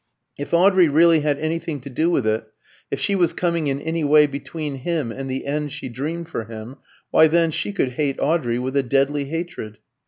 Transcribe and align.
If 0.35 0.51
Audrey 0.51 0.87
really 0.87 1.19
had 1.19 1.37
anything 1.37 1.79
to 1.81 1.89
do 1.91 2.09
with 2.09 2.25
it, 2.25 2.47
if 2.89 2.99
she 2.99 3.13
was 3.13 3.33
coming 3.33 3.67
in 3.67 3.79
any 3.79 4.03
way 4.03 4.25
between 4.25 4.77
him 4.77 5.11
and 5.11 5.29
the 5.29 5.45
end 5.45 5.71
she 5.71 5.89
dreamed 5.89 6.27
for 6.27 6.45
him, 6.45 6.77
why, 7.11 7.27
then, 7.27 7.51
she 7.51 7.71
could 7.71 7.89
hate 7.91 8.19
Audrey 8.19 8.57
with 8.57 8.75
a 8.75 8.81
deadly 8.81 9.25
hatred. 9.25 9.77